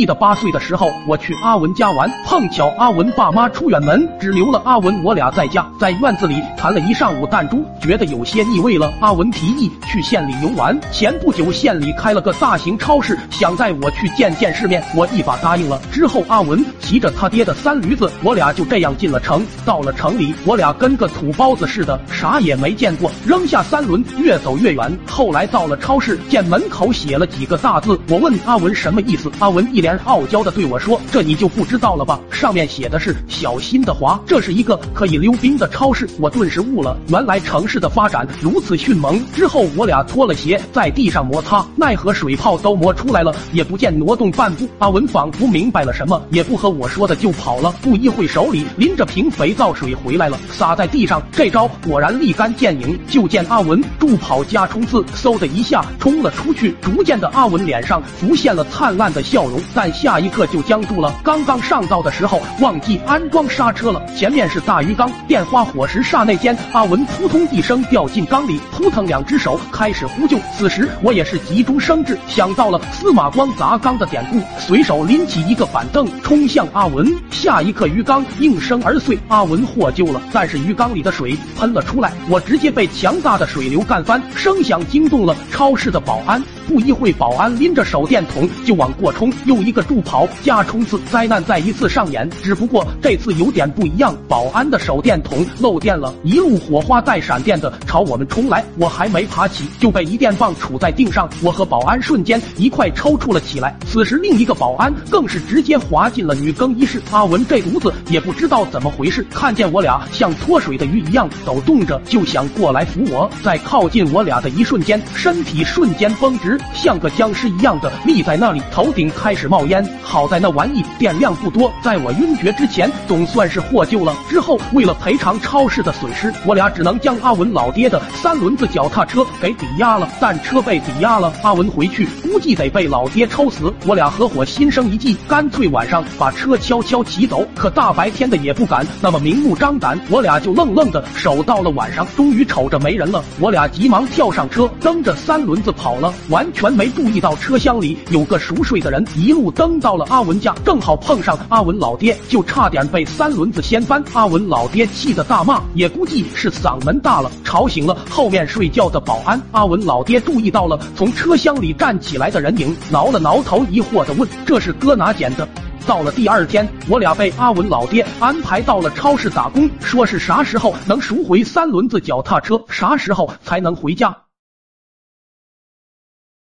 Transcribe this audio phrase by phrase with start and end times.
[0.00, 8.90] 记得八岁的时候，我去阿文家玩，碰巧阿文爸妈出远门，只留了阿文我俩在家，在院子里弹了一上午弹珠，觉得有些腻味了。
[9.00, 15.78] 阿文提议去县里游玩，前不久县里开了个大型超市，想带我去见见世面，我一把答应了。
[15.92, 19.46] 之后阿文骑着他爹的三驴子，我俩就这样进了城。
[19.66, 24.98] 到了城里，我俩跟个土包子似的，啥也没见过，扔下三轮，越走越远。
[25.06, 32.20] 后来到了超市，见门口写了几个大字，我问阿文什么意思，阿文一脸傲娇的对我说：“这你就不知道了吧？
[32.30, 39.20] 上面写的是小心的滑，这是一个可以溜冰的超市。”我顿时悟了，原来城市的发展如此迅猛。
[39.34, 44.68] 之后我俩脱了鞋在地上摩擦，奈何水泡都磨出来了，也不见挪动半步。
[44.78, 47.74] 阿文仿佛明白了什么，也不和我说的就跑了。
[47.82, 51.22] 不一会手里拎着瓶肥皂水回来了，洒在地上。
[51.32, 52.98] 这招果然立竿见影。
[53.08, 56.74] 就见阿文助跑加冲刺，嗖的一下冲了出去。
[56.80, 61.14] 逐渐的，阿文脸上浮现了灿烂的笑容，但下一刻就僵住了。
[61.22, 70.38] 刚刚上道的时候忘记安装刹车了，前面是大鱼缸，电花火石，刹那间阿文扑通一声掉进缸里，扑腾两只手开始呼救。
[70.56, 77.10] 此时我也是急中生智，想到了司马光砸缸的典故，随手拎起一个板凳冲向阿文。
[77.30, 86.42] 下一刻鱼缸应声而碎，阿文获救了，但是鱼缸里的水喷了出来，我直接被强大的水流干翻，声响惊动了超市的保安。
[86.66, 92.28] 不一会，保安拎着手电筒就往过冲，又一个助跑加冲刺，灾难再一次上演。
[92.42, 98.64] 只不过这次有点不一样，保安的手电筒漏电了，一路火花带闪电的朝我们冲来。
[98.76, 103.76] 我还没爬起，就被一电棒杵在腚上，我和保安瞬间一块抽搐了起来。
[103.86, 107.02] 此时另一个保安更是直接滑进了女更衣室。
[107.10, 113.28] 阿文这犊子也不知道怎么回事，看见我俩像脱水的鱼一样抖动着，就想过来扶我。
[113.42, 116.49] 在靠近我俩的一瞬间，身体瞬间绷直。
[116.72, 119.86] 像个僵尸一样的立在那里，头顶开始冒烟。
[120.02, 124.14] 好在那玩意电量不多，在我晕厥之前，总算是获救了。
[124.28, 130.08] 之后为了赔偿超市的损失，我俩只能将阿文老爹的三轮子脚踏车给抵押了。
[130.20, 133.72] 但车被抵押了，阿文回去估计得被老爹抽死。
[133.86, 137.46] 我俩合伙心生一计，干脆晚上把车悄悄骑走。
[137.54, 142.06] 可大白天的也不敢那么明目张胆，我俩就愣愣的守到了晚上。
[142.16, 146.12] 终于瞅着没人了，我俩急忙跳上车，蹬着三轮子跑了。
[146.28, 146.39] 完。
[146.40, 154.02] 完全没注意到车厢里有个熟睡的人，一路蹬到了阿文家，正好碰上阿文老爹，就差点被三轮子掀翻。
[154.14, 159.38] 阿文老爹气得大骂，也估计是嗓门大了，吵醒了后面睡觉的保安。
[159.52, 165.46] 阿文老爹注意到了从车厢里站起来的人影，挠了挠头，疑惑的问：“这是搁哪捡的？”
[165.86, 174.16] 到了第二天，我俩被阿文老爹安排到了超市打工，说是啥时候能赎回三轮子脚踏车，啥时候才能回家。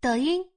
[0.00, 0.49] 抖音。